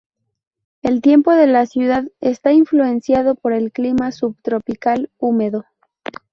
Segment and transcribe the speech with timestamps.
[0.81, 5.65] El tiempo de la ciudad está influenciado por el Clima subtropical húmedo.